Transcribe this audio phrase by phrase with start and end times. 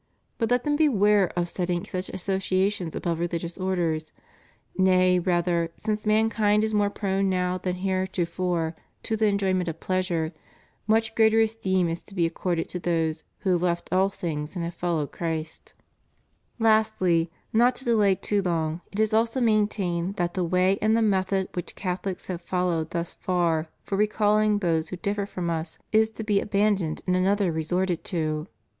[0.39, 4.11] But let them beware of setting such association above religious orders;
[4.75, 10.33] nay rather, since mankind is more prone now than heretofore to the enjoyment of pleasure,
[10.87, 14.65] much greater esteem is to be accorded to those who have left all things and
[14.65, 15.75] have followed Christ.
[16.57, 21.03] Lastly, not to delay too long, it is also maintained that the way and the
[21.03, 26.09] method which Catholics have followed thus far for recaUing those who differ from us is
[26.09, 28.47] to be aban doned and another resorted to.